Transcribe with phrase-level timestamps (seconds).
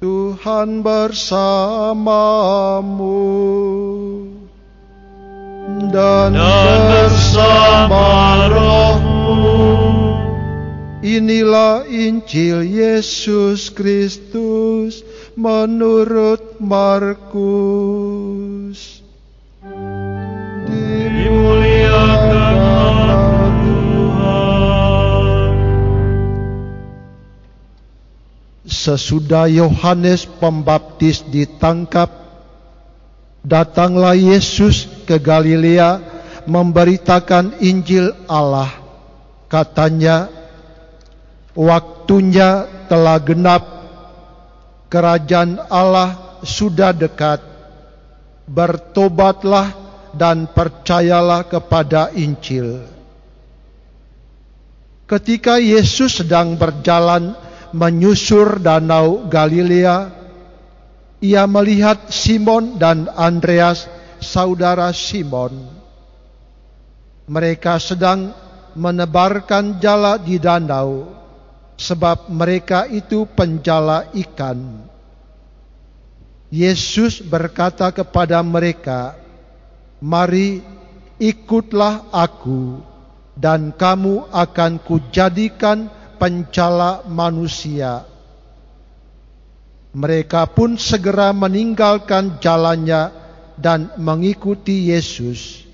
[0.00, 2.00] Tuhan bersamamu
[5.92, 8.08] dan, dan bersama
[8.48, 9.60] rohmu.
[11.04, 15.04] Inilah Injil Yesus Kristus
[15.36, 17.40] menurut Markus.
[28.80, 32.08] Sesudah Yohanes Pembaptis ditangkap,
[33.44, 36.00] datanglah Yesus ke Galilea
[36.48, 38.72] memberitakan Injil Allah.
[39.52, 40.32] Katanya,
[41.52, 43.68] waktunya telah genap,
[44.88, 47.44] kerajaan Allah sudah dekat.
[48.48, 49.76] Bertobatlah
[50.16, 52.80] dan percayalah kepada Injil.
[55.04, 57.36] Ketika Yesus sedang berjalan
[57.72, 60.10] menyusur danau Galilea,
[61.20, 63.86] ia melihat Simon dan Andreas,
[64.20, 65.52] saudara Simon.
[67.30, 68.34] Mereka sedang
[68.74, 71.08] menebarkan jala di danau,
[71.78, 74.88] sebab mereka itu penjala ikan.
[76.50, 79.14] Yesus berkata kepada mereka,
[80.02, 80.58] "Mari
[81.22, 82.82] ikutlah Aku,
[83.38, 88.04] dan kamu akan kujadikan pencala manusia."
[89.90, 93.10] Mereka pun segera meninggalkan jalannya
[93.58, 95.66] dan mengikuti Yesus.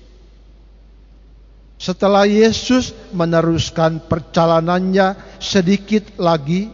[1.77, 6.73] Setelah Yesus meneruskan perjalanannya sedikit lagi,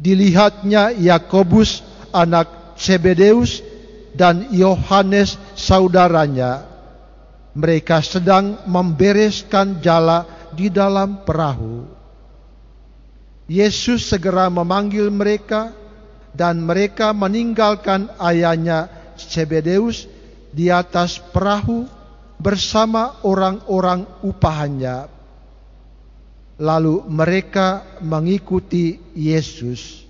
[0.00, 3.60] dilihatnya Yakobus anak Zebedeus
[4.16, 6.68] dan Yohanes saudaranya.
[7.52, 10.24] Mereka sedang membereskan jala
[10.56, 11.71] di dalam perahu.
[13.52, 15.76] Yesus segera memanggil mereka
[16.32, 18.88] dan mereka meninggalkan ayahnya
[19.20, 20.08] Zebedeus
[20.48, 21.84] di atas perahu
[22.40, 25.04] bersama orang-orang upahannya.
[26.56, 30.00] Lalu mereka mengikuti Yesus.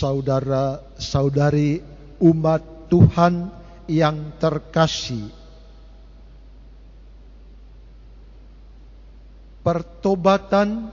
[0.00, 1.76] Saudara-saudari
[2.24, 3.52] umat Tuhan
[3.84, 5.39] yang terkasih.
[9.60, 10.88] Pertobatan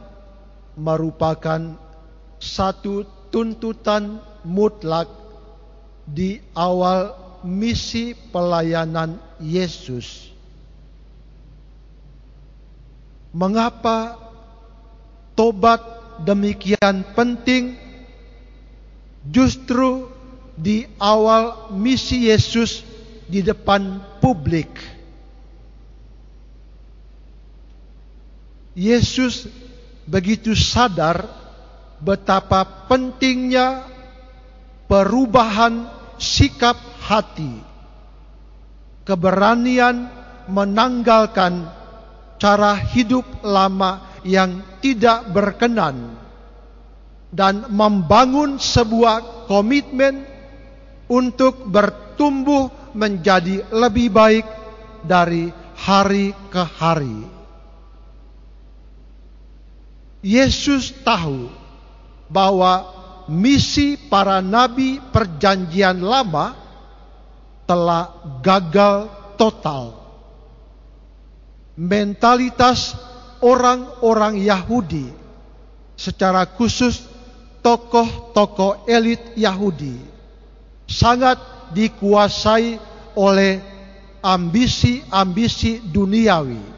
[0.75, 1.79] merupakan
[2.37, 5.07] satu tuntutan mutlak
[6.07, 7.15] di awal
[7.47, 10.31] misi pelayanan Yesus.
[13.31, 14.17] Mengapa
[15.37, 15.79] tobat
[16.23, 17.75] demikian penting?
[19.27, 20.07] Justru
[20.57, 22.81] di awal misi Yesus
[23.27, 24.96] di depan publik.
[28.77, 29.49] Yesus
[30.05, 31.25] begitu sadar
[31.97, 33.89] betapa pentingnya
[34.85, 35.89] perubahan
[36.21, 37.57] sikap hati,
[39.01, 40.13] keberanian
[40.45, 41.65] menanggalkan
[42.37, 46.13] cara hidup lama yang tidak berkenan
[47.33, 50.21] dan membangun sebuah komitmen
[51.09, 54.45] untuk bertumbuh menjadi lebih baik
[55.01, 57.36] dari hari ke hari.
[60.27, 61.47] Yesus tahu
[62.27, 62.83] bahwa
[63.31, 66.51] misi para nabi Perjanjian Lama
[67.63, 68.11] telah
[68.43, 69.07] gagal
[69.39, 69.95] total.
[71.79, 72.97] Mentalitas
[73.39, 75.07] orang-orang Yahudi,
[75.95, 77.07] secara khusus
[77.63, 79.95] tokoh-tokoh elit Yahudi,
[80.89, 81.39] sangat
[81.71, 82.81] dikuasai
[83.15, 83.63] oleh
[84.19, 86.76] ambisi-ambisi duniawi.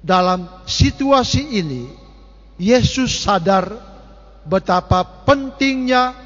[0.00, 1.84] Dalam situasi ini,
[2.56, 3.68] Yesus sadar
[4.48, 6.16] betapa pentingnya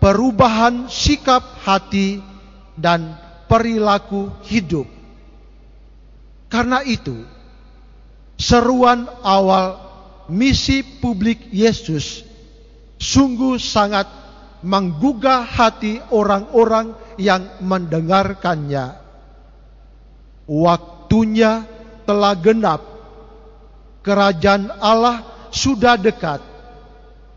[0.00, 2.24] perubahan sikap hati
[2.76, 3.16] dan
[3.50, 4.88] perilaku hidup.
[6.48, 7.24] Karena itu,
[8.40, 9.76] seruan awal
[10.32, 12.24] misi publik Yesus
[12.96, 14.08] sungguh sangat
[14.64, 18.98] menggugah hati orang-orang yang mendengarkannya.
[20.48, 21.62] Waktunya
[22.08, 22.80] telah genap,
[24.08, 25.20] kerajaan Allah
[25.52, 26.40] sudah dekat.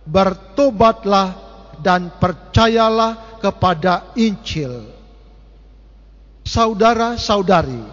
[0.07, 1.35] Bertobatlah
[1.83, 4.87] dan percayalah kepada Injil.
[6.47, 7.83] Saudara-saudari,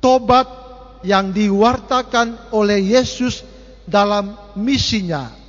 [0.00, 0.48] tobat
[1.04, 3.44] yang diwartakan oleh Yesus
[3.84, 5.44] dalam misinya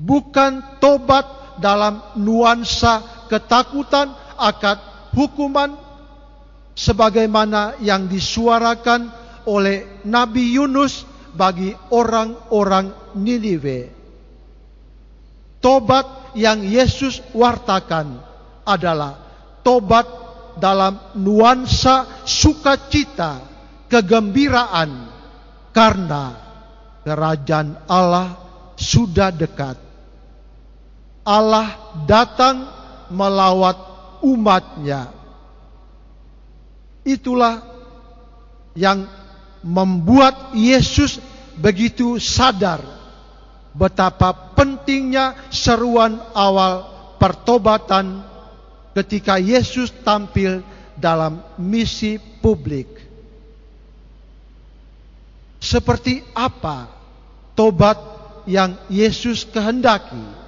[0.00, 1.24] bukan tobat
[1.56, 3.00] dalam nuansa
[3.32, 4.76] ketakutan akan
[5.16, 5.72] hukuman
[6.76, 9.08] sebagaimana yang disuarakan
[9.46, 13.94] oleh Nabi Yunus bagi orang-orang Niniwe.
[15.62, 18.20] Tobat yang Yesus wartakan
[18.66, 19.18] adalah
[19.64, 20.06] tobat
[20.56, 23.40] dalam nuansa sukacita,
[23.88, 25.10] kegembiraan
[25.70, 26.24] karena
[27.04, 28.36] kerajaan Allah
[28.76, 29.76] sudah dekat.
[31.26, 32.66] Allah datang
[33.10, 33.76] melawat
[34.22, 35.10] umatnya.
[37.06, 37.62] Itulah
[38.74, 39.06] yang
[39.66, 41.18] membuat Yesus
[41.58, 42.78] begitu sadar
[43.74, 46.86] betapa pentingnya seruan awal
[47.18, 48.22] pertobatan
[48.94, 50.62] ketika Yesus tampil
[50.96, 52.88] dalam misi publik.
[55.60, 56.86] Seperti apa
[57.58, 57.98] tobat
[58.46, 60.46] yang Yesus kehendaki?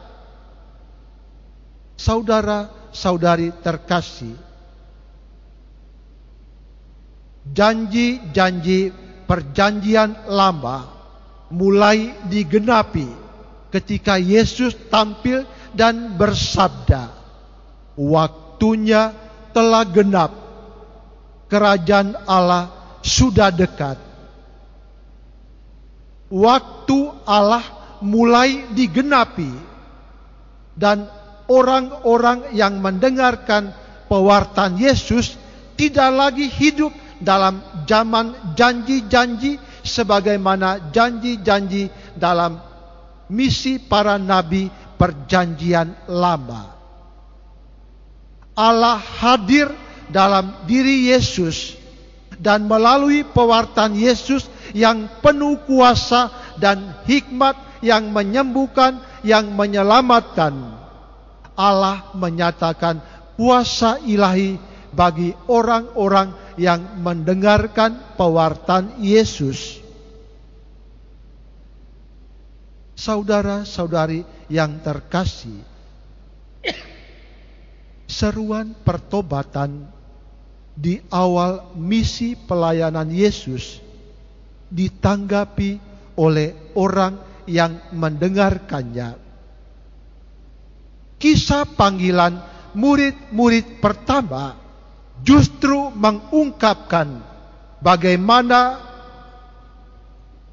[1.99, 4.38] Saudara-saudari terkasih,
[7.50, 10.89] janji-janji perjanjian lama
[11.53, 13.05] mulai digenapi
[13.69, 15.45] ketika Yesus tampil
[15.77, 17.13] dan bersabda,
[18.01, 19.13] "Waktunya
[19.53, 20.33] telah genap,
[21.53, 22.73] kerajaan Allah
[23.05, 24.01] sudah dekat."
[26.29, 27.65] Waktu Allah
[28.01, 29.49] mulai digenapi,
[30.79, 31.09] dan
[31.51, 33.75] orang-orang yang mendengarkan
[34.07, 35.35] pewartaan Yesus
[35.75, 42.59] tidak lagi hidup dalam zaman janji-janji sebagaimana janji-janji dalam
[43.31, 46.75] misi para nabi perjanjian lama.
[48.59, 49.70] Allah hadir
[50.11, 51.79] dalam diri Yesus
[52.38, 60.55] dan melalui pewartaan Yesus yang penuh kuasa dan hikmat yang menyembuhkan, yang menyelamatkan.
[61.59, 62.99] Allah menyatakan
[63.38, 64.59] kuasa ilahi
[64.94, 69.78] bagi orang-orang yang mendengarkan pewartaan Yesus.
[72.99, 75.62] Saudara-saudari yang terkasih,
[78.10, 79.87] seruan pertobatan
[80.75, 83.78] di awal misi pelayanan Yesus
[84.66, 85.78] ditanggapi
[86.19, 89.14] oleh orang yang mendengarkannya.
[91.22, 92.34] Kisah panggilan
[92.75, 94.68] murid-murid pertama
[95.23, 97.23] justru mengungkapkan
[97.82, 98.82] bagaimana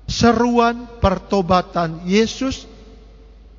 [0.06, 2.70] seruan pertobatan Yesus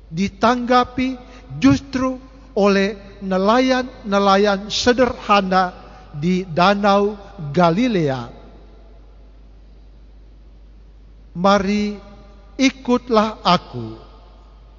[0.07, 1.19] ditanggapi
[1.59, 2.15] justru
[2.57, 5.75] oleh nelayan-nelayan sederhana
[6.15, 7.13] di Danau
[7.53, 8.33] Galilea.
[11.37, 11.93] Mari
[12.57, 13.93] ikutlah aku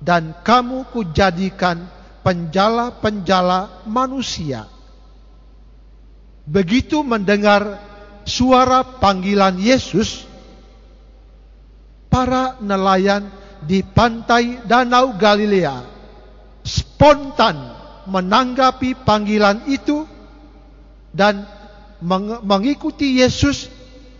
[0.03, 1.87] dan kamu kujadikan
[2.27, 4.67] penjala-penjala manusia.
[6.49, 7.77] Begitu mendengar
[8.25, 10.25] suara panggilan Yesus,
[12.09, 13.29] para nelayan
[13.61, 15.85] di pantai Danau Galilea
[16.65, 17.57] spontan
[18.09, 20.09] menanggapi panggilan itu
[21.13, 21.45] dan
[22.45, 23.69] mengikuti Yesus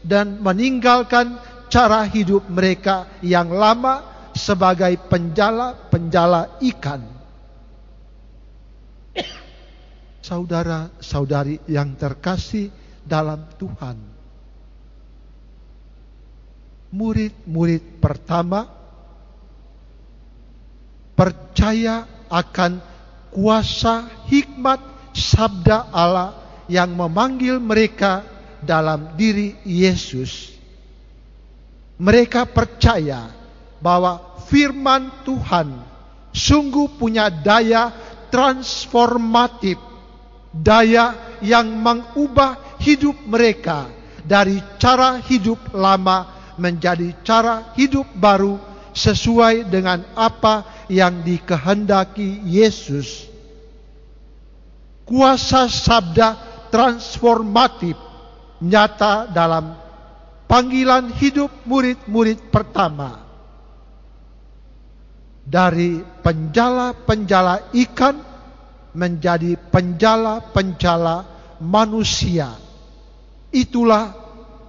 [0.05, 7.18] dan meninggalkan cara hidup mereka yang lama sebagai penjala-penjala ikan.
[10.29, 12.69] Saudara-saudari yang terkasih
[13.01, 13.97] dalam Tuhan.
[16.93, 18.69] Murid-murid pertama
[21.17, 22.81] percaya akan
[23.33, 24.81] kuasa hikmat
[25.17, 26.37] sabda Allah
[26.69, 28.25] yang memanggil mereka
[28.61, 30.59] dalam diri Yesus
[31.99, 33.27] mereka percaya
[33.83, 35.83] bahwa firman Tuhan
[36.31, 37.91] sungguh punya daya
[38.31, 39.77] transformatif,
[40.53, 43.89] daya yang mengubah hidup mereka
[44.25, 48.59] dari cara hidup lama menjadi cara hidup baru
[48.93, 53.31] sesuai dengan apa yang dikehendaki Yesus.
[55.07, 56.37] Kuasa sabda
[56.69, 57.97] transformatif
[58.61, 59.73] nyata dalam
[60.45, 63.25] panggilan hidup murid-murid pertama
[65.49, 68.28] dari penjala-penjala ikan
[68.99, 71.23] menjadi penjala-penjala
[71.63, 72.59] manusia.
[73.55, 74.11] Itulah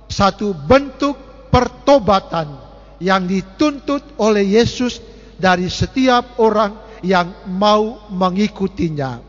[0.06, 1.18] satu bentuk
[1.50, 2.54] pertobatan
[3.02, 5.02] yang dituntut oleh Yesus
[5.42, 9.26] dari setiap orang yang mau mengikutinya.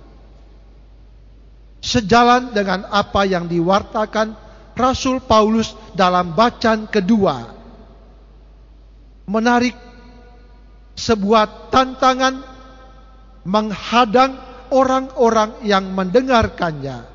[1.80, 4.36] Sejalan dengan apa yang diwartakan
[4.76, 7.56] Rasul Paulus dalam bacaan kedua,
[9.24, 9.72] menarik
[10.92, 12.44] sebuah tantangan
[13.48, 17.06] menghadang orang-orang yang mendengarkannya.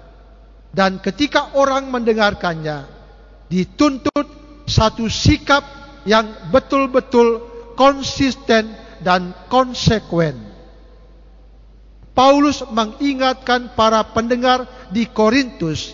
[0.75, 2.83] Dan ketika orang mendengarkannya,
[3.47, 4.27] dituntut
[4.67, 5.63] satu sikap
[6.03, 7.41] yang betul-betul
[7.79, 10.35] konsisten dan konsekuen.
[12.15, 15.91] Paulus mengingatkan para pendengar di Korintus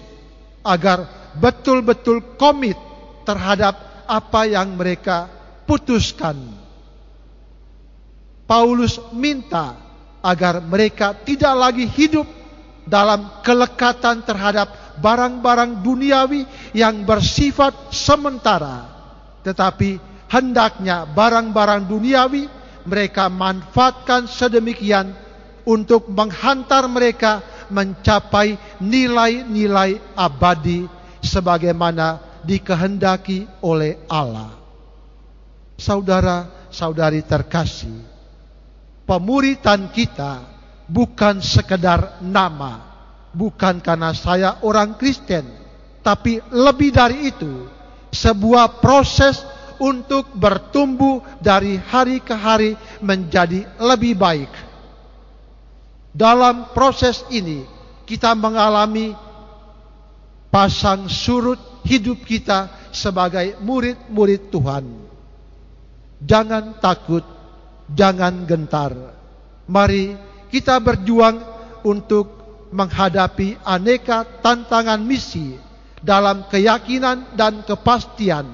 [0.61, 2.77] agar betul-betul komit
[3.25, 5.25] terhadap apa yang mereka
[5.65, 6.37] putuskan.
[8.45, 9.90] Paulus minta
[10.21, 12.25] agar mereka tidak lagi hidup
[12.85, 16.45] dalam kelekatan terhadap barang-barang duniawi
[16.77, 18.85] yang bersifat sementara,
[19.41, 19.97] tetapi
[20.29, 22.45] hendaknya barang-barang duniawi
[22.85, 25.13] mereka manfaatkan sedemikian
[25.65, 30.85] untuk menghantar mereka mencapai nilai-nilai abadi
[31.21, 34.57] sebagaimana dikehendaki oleh Allah.
[35.77, 38.10] Saudara-saudari terkasih,
[39.11, 40.47] pemuritan kita
[40.87, 42.79] bukan sekedar nama,
[43.35, 45.43] bukan karena saya orang Kristen,
[45.99, 47.67] tapi lebih dari itu,
[48.15, 49.43] sebuah proses
[49.83, 54.51] untuk bertumbuh dari hari ke hari menjadi lebih baik.
[56.15, 57.67] Dalam proses ini,
[58.07, 59.11] kita mengalami
[60.47, 64.85] pasang surut hidup kita sebagai murid-murid Tuhan.
[66.23, 67.40] Jangan takut,
[67.95, 68.91] jangan gentar.
[69.67, 70.15] Mari
[70.51, 71.39] kita berjuang
[71.87, 75.55] untuk menghadapi aneka tantangan misi
[75.99, 78.47] dalam keyakinan dan kepastian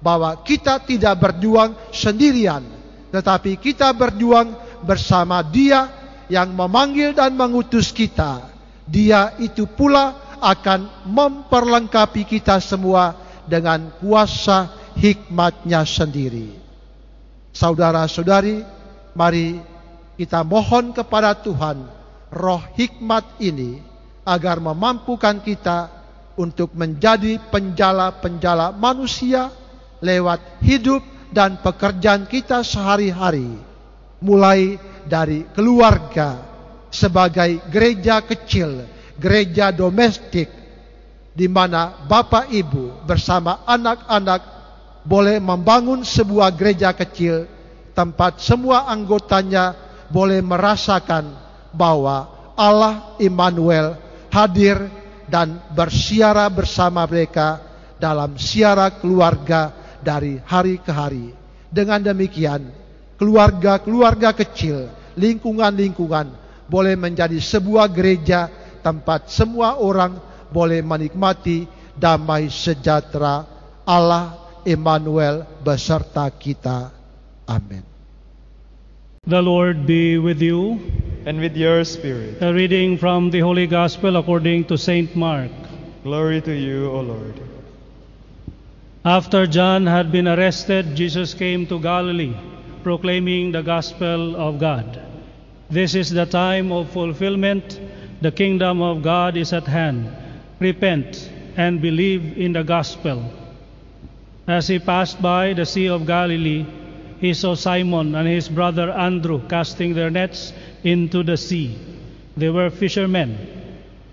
[0.00, 2.64] bahwa kita tidak berjuang sendirian,
[3.12, 5.86] tetapi kita berjuang bersama Dia
[6.32, 8.48] yang memanggil dan mengutus kita.
[8.88, 13.12] Dia itu pula akan memperlengkapi kita semua
[13.44, 16.59] dengan kuasa hikmatnya sendiri.
[17.50, 18.62] Saudara-saudari,
[19.18, 19.58] mari
[20.14, 21.82] kita mohon kepada Tuhan
[22.30, 23.82] roh hikmat ini
[24.22, 25.90] agar memampukan kita
[26.38, 29.50] untuk menjadi penjala-penjala manusia
[29.98, 31.02] lewat hidup
[31.34, 33.50] dan pekerjaan kita sehari-hari.
[34.20, 34.76] Mulai
[35.08, 36.38] dari keluarga
[36.92, 38.84] sebagai gereja kecil,
[39.16, 40.52] gereja domestik
[41.32, 44.59] di mana Bapak Ibu bersama anak-anak
[45.04, 47.48] boleh membangun sebuah gereja kecil
[47.96, 49.74] tempat semua anggotanya
[50.12, 51.32] boleh merasakan
[51.72, 52.28] bahwa
[52.58, 53.96] Allah Immanuel
[54.28, 54.76] hadir
[55.30, 57.62] dan bersiara bersama mereka
[57.96, 59.70] dalam siara keluarga
[60.02, 61.30] dari hari ke hari.
[61.70, 62.66] Dengan demikian,
[63.14, 66.34] keluarga-keluarga kecil, lingkungan-lingkungan
[66.66, 70.18] boleh menjadi sebuah gereja tempat semua orang
[70.50, 73.44] boleh menikmati damai sejahtera
[73.84, 76.90] Allah Emmanuel beserta kita.
[77.46, 77.82] Amin.
[79.26, 80.80] The Lord be with you.
[81.26, 82.40] and with your spirit.
[82.40, 85.50] A reading from the Holy Gospel according to Saint Mark.
[86.02, 87.40] Glory to you, O Lord.
[89.04, 92.34] After John had been arrested, Jesus came to Galilee,
[92.82, 95.00] proclaiming the gospel of God.
[95.68, 97.80] This is the time of fulfillment.
[98.20, 100.10] The kingdom of God is at hand.
[100.58, 103.22] Repent and believe in the gospel.
[104.50, 106.66] As he passed by the Sea of Galilee,
[107.20, 110.52] he saw Simon and his brother Andrew casting their nets
[110.82, 111.76] into the sea.
[112.36, 113.38] They were fishermen.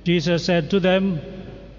[0.03, 1.20] Jesus said to them,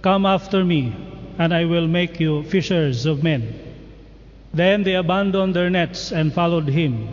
[0.03, 0.93] Come after me,
[1.39, 3.55] and I will make you fishers of men.
[4.53, 7.07] Then they abandoned their nets and followed him.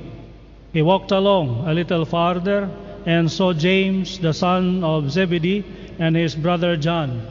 [0.73, 2.71] He walked along a little farther
[3.05, 5.63] and saw James, the son of Zebedee,
[5.99, 7.21] and his brother John.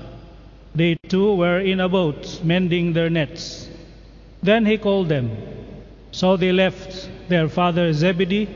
[0.72, 3.70] They too were in a boat, mending their nets.
[4.44, 5.30] Then he called them.
[6.10, 8.46] So they left their father Zebedee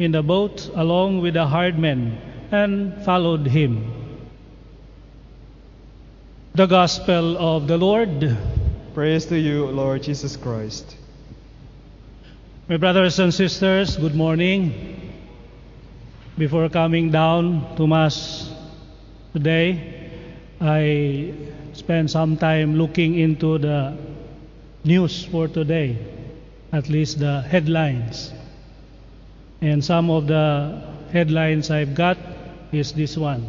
[0.00, 2.18] in the boat along with the hired men
[2.50, 3.86] and followed him.
[6.54, 8.36] The Gospel of the Lord.
[8.94, 10.96] Praise to you, Lord Jesus Christ.
[12.68, 15.14] My brothers and sisters, good morning.
[16.36, 18.50] Before coming down to Mass
[19.32, 20.10] today,
[20.60, 21.32] I
[21.74, 23.96] spent some time looking into the
[24.84, 25.96] news for today,
[26.72, 28.32] at least the headlines.
[29.60, 32.18] And some of the headlines I've got
[32.72, 33.46] is this one.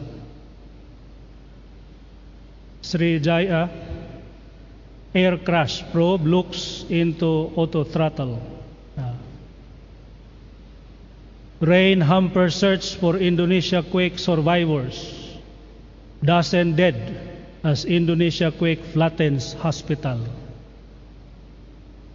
[2.84, 3.70] Sriwijaya,
[5.16, 7.26] air crash probe looks into
[7.56, 8.42] auto throttle.
[8.98, 9.14] Uh,
[11.62, 15.30] rain hamper search for Indonesia quake survivors.
[16.24, 20.20] Dozen dead as Indonesia quake flattens hospital.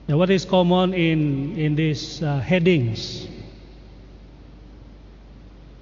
[0.09, 3.29] Now, what is common in, in these uh, headings?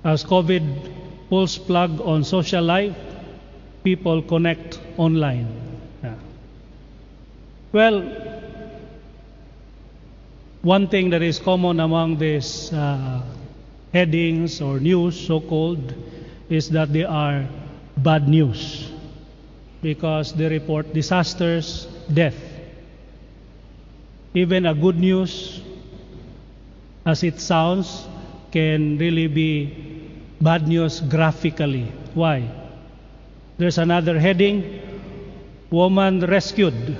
[0.02, 2.96] As COVID pulls plug on social life,
[3.84, 5.46] people connect online.
[6.02, 6.14] Yeah.
[7.70, 8.02] Well,
[10.62, 13.22] one thing that is common among these uh,
[13.92, 15.94] headings or news, so called,
[16.48, 17.46] is that they are
[17.98, 18.90] bad news
[19.82, 22.45] because they report disasters, death.
[24.36, 25.64] Even a good news,
[27.08, 28.04] as it sounds,
[28.52, 29.72] can really be
[30.44, 31.88] bad news graphically.
[32.12, 32.44] Why?
[33.56, 34.86] There's another heading
[35.70, 36.96] Woman rescued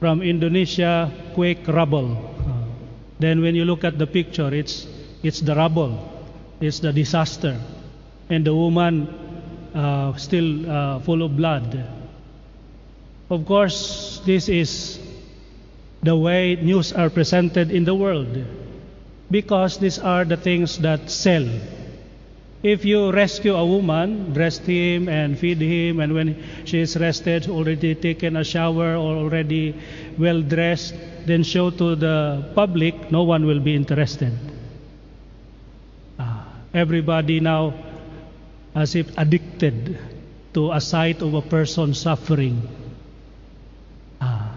[0.00, 2.18] from Indonesia quake rubble.
[3.20, 4.86] Then, when you look at the picture, it's,
[5.22, 5.96] it's the rubble,
[6.60, 7.56] it's the disaster,
[8.28, 9.06] and the woman
[9.72, 11.88] uh, still uh, full of blood.
[13.30, 14.98] Of course, this is
[16.02, 18.44] the way news are presented in the world
[19.30, 21.46] because these are the things that sell.
[22.62, 27.48] If you rescue a woman, dress him and feed him, and when she is rested,
[27.48, 29.74] already taken a shower or already
[30.18, 30.94] well dressed,
[31.26, 34.32] then show to the public, no one will be interested.
[36.18, 37.74] Uh, everybody now
[38.74, 39.98] as if addicted
[40.52, 42.60] to a sight of a person suffering.
[44.20, 44.52] Uh,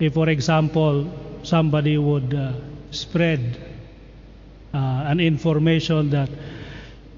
[0.00, 2.52] if, for example, somebody would uh,
[2.90, 3.58] spread
[4.74, 6.28] uh, an information that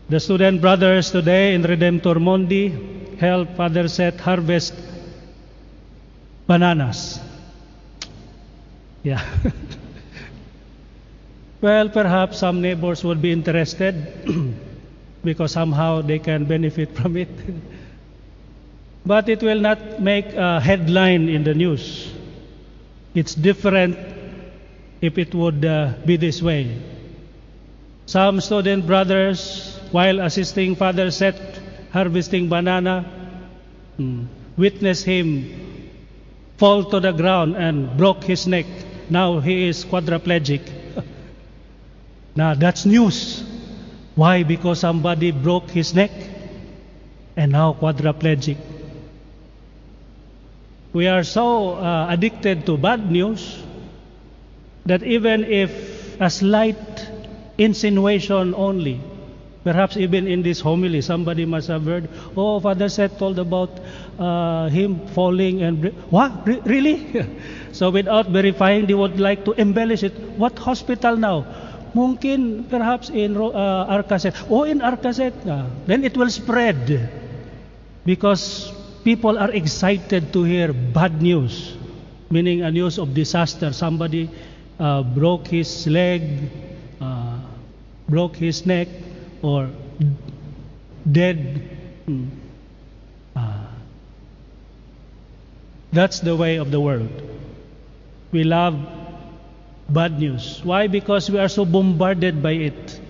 [0.09, 4.75] the student brothers today in Redemptor Mundi help Father Seth harvest
[6.47, 7.21] bananas.
[9.03, 9.25] Yeah.
[11.61, 13.95] well, perhaps some neighbors would be interested
[15.25, 17.29] because somehow they can benefit from it.
[19.05, 22.13] but it will not make a headline in the news.
[23.15, 23.99] It's different
[25.01, 26.81] if it would uh, be this way.
[28.07, 31.61] Some student brothers, while assisting Father Seth
[31.93, 33.05] harvesting banana,
[33.97, 34.25] hmm,
[34.57, 35.63] witnessed him
[36.57, 38.67] fall to the ground and broke his neck.
[39.11, 40.63] Now he is quadriplegic.
[42.37, 43.45] now that's news.
[44.15, 44.43] Why?
[44.43, 46.13] Because somebody broke his neck
[47.37, 48.57] and now quadriplegic.
[50.93, 53.63] We are so uh, addicted to bad news
[54.85, 57.09] that even if a slight
[57.57, 59.01] insinuation only,
[59.65, 63.71] perhaps even in this homily, somebody must have heard, oh, Father Seth told about
[64.19, 65.87] uh, him falling and.
[66.11, 66.47] What?
[66.47, 67.27] Re- really?
[67.73, 70.13] so without verifying, they would like to embellish it.
[70.37, 71.47] What hospital now?
[71.95, 74.35] Mungkin perhaps in uh, Arcaset.
[74.51, 75.33] Oh, in Arcaset.
[75.47, 77.11] Uh, then it will spread.
[78.05, 78.73] Because
[79.05, 81.77] people are excited to hear bad news.
[82.31, 83.73] Meaning a news of disaster.
[83.73, 84.31] Somebody
[84.79, 86.49] uh, broke his leg,
[87.01, 87.39] uh,
[88.09, 88.89] broke his neck,
[89.43, 89.69] or
[91.11, 91.69] dead.
[92.07, 92.27] Hmm.
[93.37, 93.67] Uh,
[95.93, 97.11] that's the way of the world.
[98.33, 98.81] We love
[99.89, 100.61] bad news.
[100.65, 100.87] Why?
[100.87, 103.01] Because we are so bombarded by it.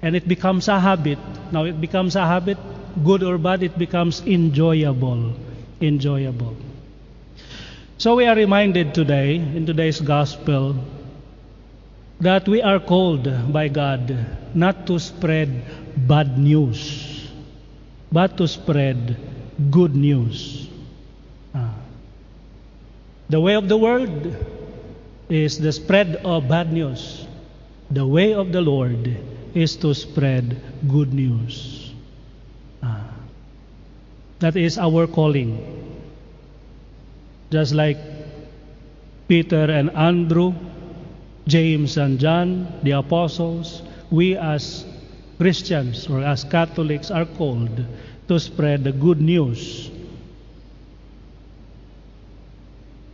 [0.00, 1.18] And it becomes a habit.
[1.52, 2.58] Now it becomes a habit,
[3.04, 5.32] good or bad, it becomes enjoyable.
[5.80, 6.56] Enjoyable.
[7.98, 10.76] So we are reminded today, in today's gospel,
[12.20, 15.64] that we are called by God not to spread
[16.08, 17.30] bad news,
[18.12, 19.16] but to spread
[19.70, 20.68] good news.
[21.54, 21.74] Ah.
[23.28, 24.34] The way of the world
[25.28, 27.26] is the spread of bad news.
[27.90, 29.16] The way of the Lord
[29.54, 31.85] is to spread good news.
[34.40, 35.58] That is our calling.
[37.50, 37.98] Just like
[39.28, 40.54] Peter and Andrew,
[41.46, 44.84] James and John, the apostles, we as
[45.38, 47.84] Christians or as Catholics are called
[48.28, 49.90] to spread the good news.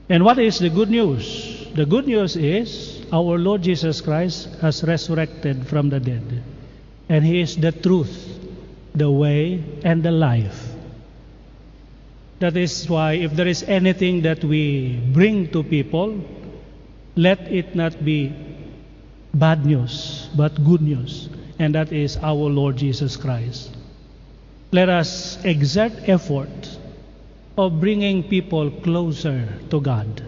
[0.09, 1.67] And what is the good news?
[1.75, 6.43] The good news is our Lord Jesus Christ has resurrected from the dead.
[7.09, 8.39] And He is the truth,
[8.95, 10.72] the way, and the life.
[12.42, 16.18] That is why, if there is anything that we bring to people,
[17.14, 18.35] let it not be
[19.33, 21.28] bad news, but good news.
[21.61, 23.70] And that is our Lord Jesus Christ.
[24.72, 26.78] Let us exert effort
[27.57, 30.24] of bringing people closer to God.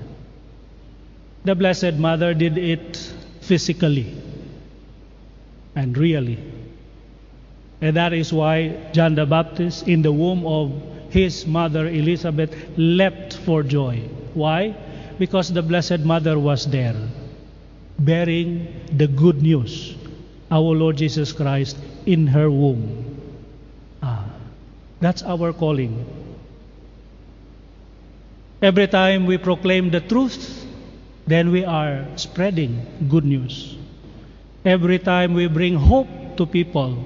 [1.44, 2.96] The Blessed Mother did it
[3.40, 4.14] physically
[5.74, 6.38] and really.
[7.81, 13.38] And that is why John the Baptist, in the womb of his mother Elizabeth, leapt
[13.46, 14.03] for joy.
[14.35, 14.74] Why?
[15.16, 16.96] Because the Blessed Mother was there,
[18.00, 19.94] bearing the good news,
[20.50, 22.83] our Lord Jesus Christ, in her womb.
[24.03, 24.27] Ah,
[24.98, 26.05] that's our calling.
[28.61, 30.66] Every time we proclaim the truth,
[31.29, 33.77] then we are spreading good news.
[34.64, 36.98] Every time we bring hope to people,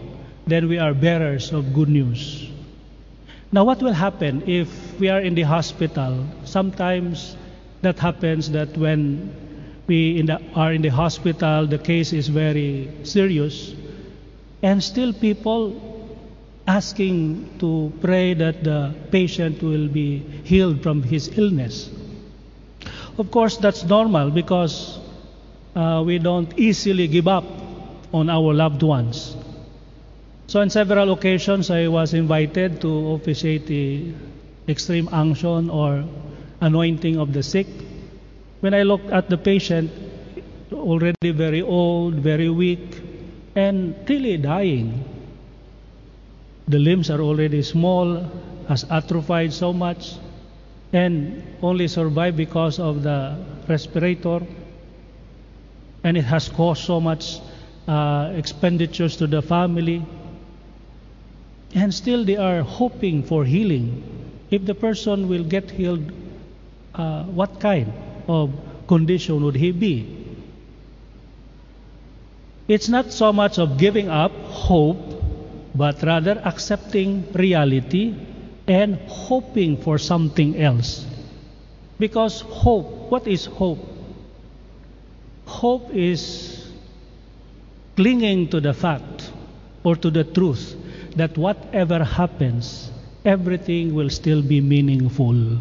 [0.47, 2.49] then we are bearers of good news.
[3.51, 4.69] Now, what will happen if
[5.01, 6.27] we are in the hospital?
[6.45, 7.37] Sometimes
[7.81, 9.35] that happens that when
[9.87, 13.75] we in the, are in the hospital, the case is very serious,
[14.63, 15.89] and still people
[16.67, 21.89] asking to pray that the patient will be healed from his illness.
[23.17, 24.99] Of course, that's normal because
[25.75, 27.45] uh, we don't easily give up
[28.13, 29.35] on our loved ones.
[30.49, 34.15] So, on several occasions, I was invited to officiate the
[34.67, 36.03] extreme unction or
[36.63, 37.67] anointing of the sick.
[38.61, 39.91] When I looked at the patient,
[40.73, 42.99] already very old, very weak,
[43.55, 45.05] and really dying.
[46.67, 48.25] The limbs are already small,
[48.69, 50.15] has atrophied so much,
[50.95, 53.37] and only survived because of the
[53.69, 54.41] respirator.
[56.05, 57.39] And it has caused so much
[57.87, 60.07] uh, expenditures to the family.
[61.75, 64.03] And still, they are hoping for healing.
[64.51, 66.13] If the person will get healed,
[66.95, 67.93] uh, what kind
[68.27, 68.53] of
[68.87, 70.19] condition would he be?
[72.67, 75.23] It's not so much of giving up hope,
[75.75, 78.15] but rather accepting reality
[78.67, 81.07] and hoping for something else.
[81.99, 83.79] Because hope, what is hope?
[85.47, 86.71] Hope is
[87.97, 89.33] clinging to the fact
[89.83, 90.77] or to the truth
[91.19, 92.91] that whatever happens,
[93.25, 95.59] everything will still be meaningful.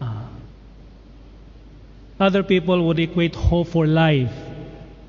[0.00, 0.28] Ah.
[2.20, 4.32] Other people would equate hope for life.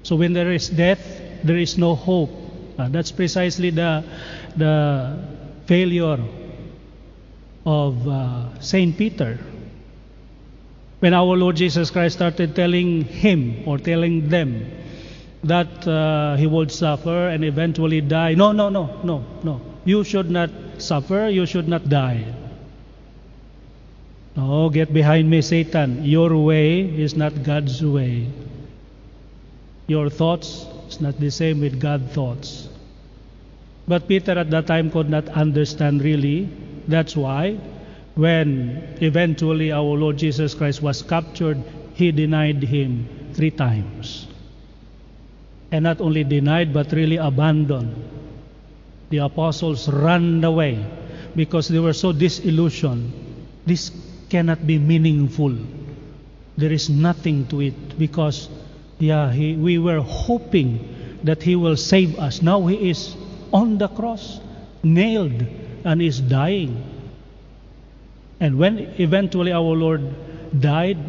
[0.04, 1.04] So when there is death,
[1.44, 2.32] there is no hope.
[2.80, 4.04] Ah, that's precisely the,
[4.56, 5.20] the
[5.66, 6.20] failure
[7.66, 9.38] of uh, Saint Peter.
[11.00, 14.83] When our Lord Jesus Christ started telling him or telling them
[15.44, 18.34] that uh, he would suffer and eventually die.
[18.34, 19.62] No, no, no, no, no.
[19.86, 22.26] You should not suffer, you should not die.
[24.36, 26.04] No, get behind me, Satan.
[26.04, 28.28] Your way is not God's way.
[29.88, 32.70] Your thoughts is not the same with God's thoughts.
[33.88, 36.50] But Peter at that time could not understand really.
[36.88, 37.60] That's why
[38.16, 41.62] when eventually our Lord Jesus Christ was captured,
[41.94, 44.28] he denied him three times.
[45.74, 47.98] And not only denied, but really abandoned.
[49.10, 50.86] The apostles ran away
[51.36, 53.12] because they were so disillusioned.
[53.66, 53.90] This
[54.30, 55.58] cannot be meaningful.
[56.58, 58.50] There is nothing to it because,
[59.00, 60.78] yeah, he, we were hoping
[61.24, 62.44] that He will save us.
[62.44, 63.16] Now He is
[63.52, 64.40] on the cross,
[64.84, 65.42] nailed,
[65.86, 66.86] and is dying.
[68.40, 70.06] And when eventually our Lord
[70.60, 71.00] died,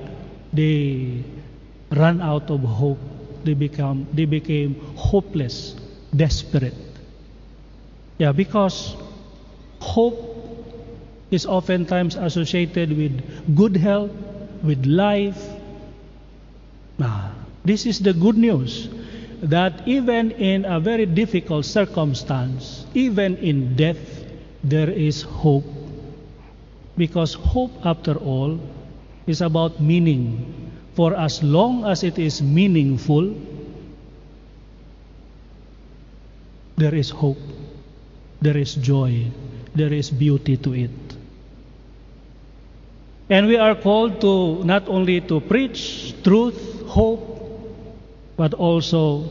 [0.55, 1.23] they
[1.91, 3.14] ran out of hope.
[3.45, 5.77] They become they became hopeless,
[6.15, 6.75] desperate.
[8.19, 8.97] Yeah, because
[9.81, 10.35] hope
[11.31, 13.21] is oftentimes associated with
[13.55, 14.11] good health,
[14.63, 15.37] with life.
[17.01, 18.89] Ah, this is the good news
[19.43, 24.25] that even in a very difficult circumstance, even in death,
[24.63, 25.67] there is hope.
[26.97, 28.59] Because hope, after all,
[29.27, 30.73] is about meaning.
[30.95, 33.35] For as long as it is meaningful,
[36.77, 37.39] there is hope,
[38.41, 39.27] there is joy,
[39.75, 40.91] there is beauty to it.
[43.29, 47.35] And we are called to not only to preach truth, hope,
[48.37, 49.29] but also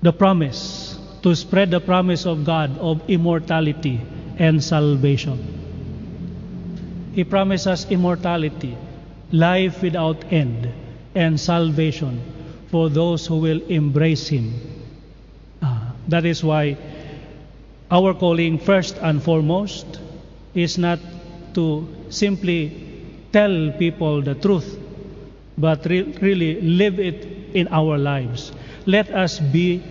[0.00, 4.00] the promise, to spread the promise of God of immortality
[4.38, 5.40] and salvation.
[7.14, 8.76] He promises immortality,
[9.34, 10.68] life without end,
[11.14, 12.20] and salvation
[12.70, 14.54] for those who will embrace Him.
[15.62, 16.76] Ah, that is why
[17.90, 20.00] our calling, first and foremost,
[20.54, 20.98] is not
[21.54, 22.60] to simply
[23.32, 24.78] tell people the truth,
[25.58, 28.52] but re- really live it in our lives.
[28.86, 29.82] Let us be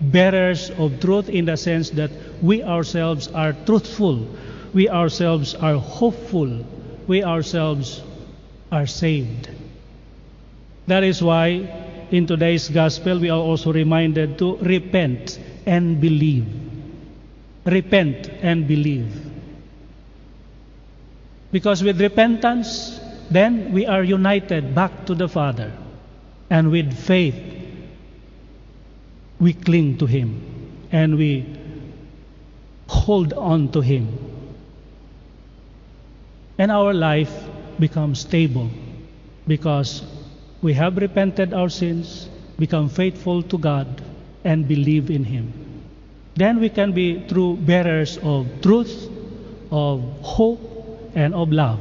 [0.00, 2.10] bearers of truth in the sense that
[2.42, 4.26] we ourselves are truthful
[4.72, 6.64] we ourselves are hopeful,
[7.06, 8.02] we ourselves
[8.70, 9.48] are saved.
[10.86, 16.46] That is why in today's gospel we are also reminded to repent and believe.
[17.64, 19.30] Repent and believe.
[21.52, 25.72] Because with repentance, then we are united back to the Father.
[26.48, 27.36] And with faith,
[29.38, 31.46] we cling to Him and we
[32.88, 34.08] hold on to Him.
[36.58, 37.32] And our life
[37.80, 38.70] becomes stable
[39.46, 40.02] because
[40.62, 44.02] we have repented our sins, become faithful to God,
[44.44, 45.52] and believe in Him.
[46.36, 49.08] Then we can be true bearers of truth,
[49.70, 50.60] of hope,
[51.14, 51.80] and of love.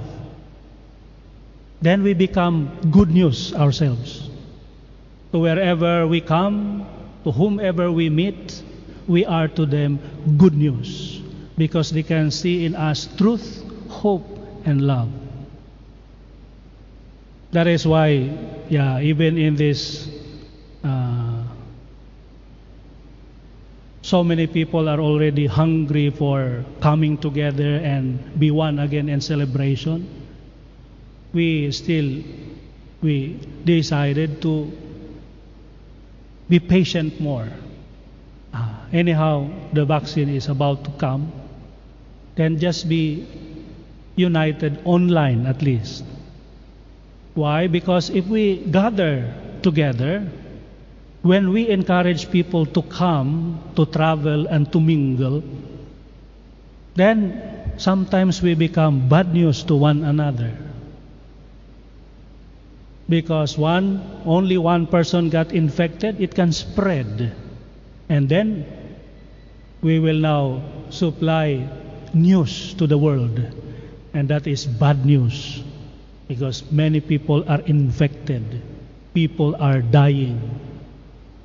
[1.82, 4.30] Then we become good news ourselves.
[5.32, 6.88] To wherever we come,
[7.24, 8.64] to whomever we meet,
[9.08, 10.00] we are to them
[10.38, 11.22] good news
[11.58, 14.28] because they can see in us truth, hope,
[14.66, 15.10] and love.
[17.52, 18.30] That is why,
[18.70, 20.08] yeah, even in this,
[20.84, 21.44] uh,
[24.04, 30.08] so many people are already hungry for coming together and be one again in celebration.
[31.34, 32.22] We still,
[33.02, 34.72] we decided to
[36.50, 37.50] be patient more.
[38.54, 41.32] Uh, anyhow, the vaccine is about to come.
[42.36, 43.26] Then just be
[44.16, 46.04] united online at least.
[47.40, 47.68] Why?
[47.68, 49.32] Because if we gather
[49.64, 50.28] together,
[51.22, 55.42] when we encourage people to come, to travel, and to mingle,
[56.96, 57.40] then
[57.78, 60.52] sometimes we become bad news to one another.
[63.08, 67.32] Because one, only one person got infected, it can spread.
[68.10, 68.68] And then
[69.82, 71.72] we will now supply
[72.14, 73.40] news to the world.
[74.14, 75.64] And that is bad news.
[76.30, 78.62] Because many people are infected.
[79.16, 80.38] People are dying.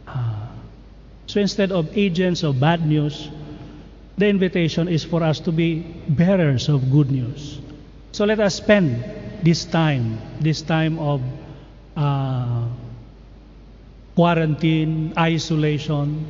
[0.06, 0.52] Ah.
[1.26, 3.30] So instead of agents of bad news,
[4.18, 7.58] the invitation is for us to be bearers of good news.
[8.12, 9.02] So let us spend
[9.42, 11.22] this time, this time of
[11.96, 12.68] uh,
[14.14, 16.28] quarantine, isolation,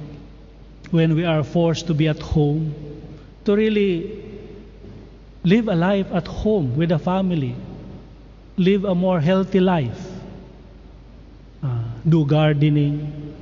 [0.93, 2.73] when we are forced to be at home,
[3.45, 4.23] to really
[5.43, 7.55] live a life at home with a family,
[8.57, 10.01] live a more healthy life,
[11.63, 13.35] uh, do gardening,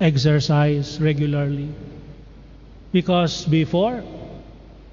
[0.00, 1.68] exercise regularly.
[2.92, 4.02] Because before,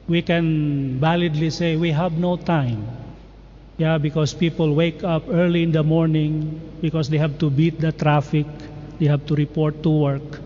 [0.07, 2.85] we can validly say we have no time
[3.77, 7.91] yeah, because people wake up early in the morning because they have to beat the
[7.91, 8.47] traffic,
[8.99, 10.41] they have to report to work,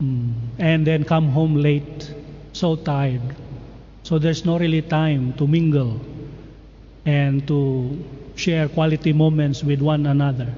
[0.00, 0.32] mm.
[0.58, 2.14] and then come home late,
[2.52, 3.34] so tired.
[4.04, 6.00] So there's no really time to mingle
[7.06, 10.52] and to share quality moments with one another.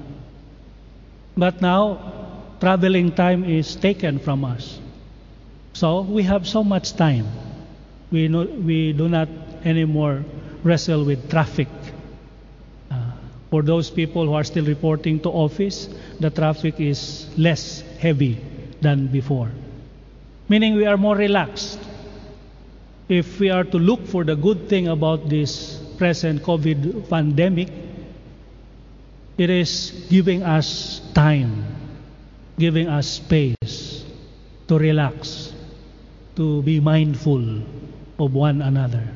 [1.37, 4.79] But now, traveling time is taken from us.
[5.73, 7.27] So we have so much time.
[8.11, 9.29] We, no, we do not
[9.63, 10.25] anymore
[10.63, 11.69] wrestle with traffic.
[12.91, 13.11] Uh,
[13.49, 15.87] for those people who are still reporting to office,
[16.19, 18.41] the traffic is less heavy
[18.81, 19.51] than before.
[20.49, 21.79] Meaning we are more relaxed.
[23.09, 27.73] If we are to look for the good thing about this present COVID pandemic,
[29.35, 31.65] it is giving us time,
[32.59, 34.05] giving us space
[34.67, 35.53] to relax,
[36.35, 37.63] to be mindful
[38.19, 39.07] of one another.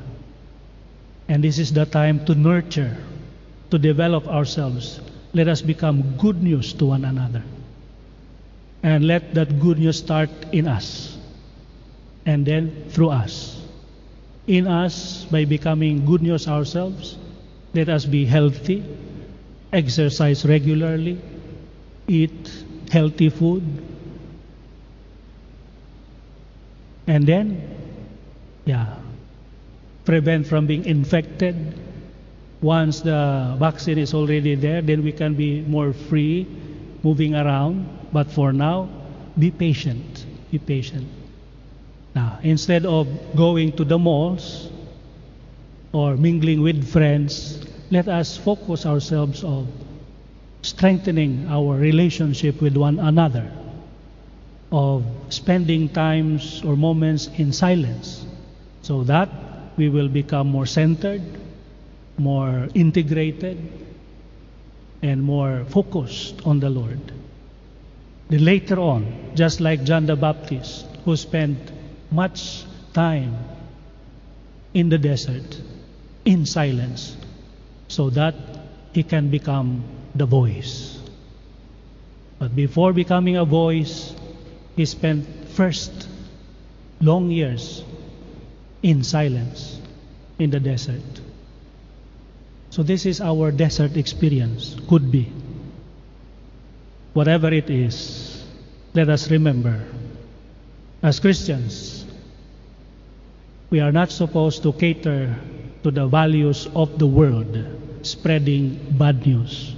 [1.29, 2.97] And this is the time to nurture,
[3.69, 5.01] to develop ourselves.
[5.33, 7.43] Let us become good news to one another.
[8.81, 11.15] And let that good news start in us.
[12.25, 13.52] And then through us.
[14.47, 17.17] In us, by becoming good news ourselves,
[17.73, 18.83] let us be healthy,
[19.71, 21.19] exercise regularly,
[22.07, 22.51] eat
[22.91, 23.63] healthy food.
[27.07, 27.61] And then,
[28.65, 28.97] yeah,
[30.05, 31.79] prevent from being infected.
[32.61, 36.47] Once the vaccine is already there, then we can be more free
[37.01, 37.87] moving around.
[38.11, 38.89] But for now,
[39.39, 40.25] be patient.
[40.51, 41.07] Be patient.
[42.15, 44.69] Now, instead of going to the malls
[45.91, 47.59] or mingling with friends,
[47.91, 49.67] let us focus ourselves on
[50.61, 53.51] strengthening our relationship with one another,
[54.71, 58.25] of spending times or moments in silence,
[58.81, 59.29] so that
[59.77, 61.21] we will become more centered,
[62.17, 63.57] more integrated,
[65.01, 67.11] and more focused on the Lord.
[68.29, 71.59] Then later on, just like John the Baptist, who spent
[72.13, 73.35] much time
[74.73, 75.61] in the desert
[76.25, 77.17] in silence
[77.87, 78.35] so that
[78.93, 79.83] he can become
[80.15, 80.99] the voice.
[82.39, 84.13] But before becoming a voice,
[84.75, 86.07] he spent first
[87.01, 87.83] long years
[88.83, 89.81] in silence
[90.39, 91.21] in the desert.
[92.69, 95.31] So, this is our desert experience, could be.
[97.13, 98.43] Whatever it is,
[98.93, 99.83] let us remember
[101.03, 102.02] as Christians,
[103.73, 105.35] we are not supposed to cater
[105.81, 107.57] to the values of the world,
[108.03, 109.73] spreading bad news.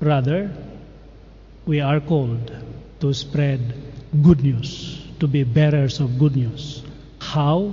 [0.00, 0.50] Rather,
[1.64, 2.50] we are called
[2.98, 3.60] to spread
[4.24, 6.82] good news, to be bearers of good news.
[7.20, 7.72] How?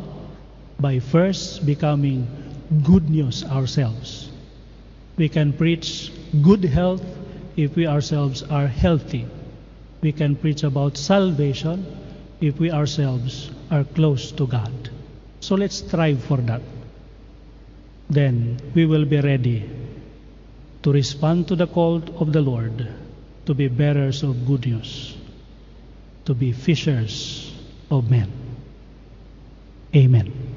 [0.80, 2.28] By first becoming
[2.84, 4.30] good news ourselves.
[5.17, 6.12] We can preach
[6.43, 7.04] good health
[7.58, 9.25] if we ourselves are healthy.
[10.04, 11.88] We can preach about salvation
[12.39, 14.91] if we ourselves are close to God.
[15.45, 16.62] So let's strive for that.
[18.10, 19.69] Then we will be ready
[20.81, 22.88] to respond to the call of the Lord
[23.45, 25.15] to be bearers of good news,
[26.25, 27.53] to be fishers
[27.91, 28.31] of men.
[29.95, 30.55] Amen.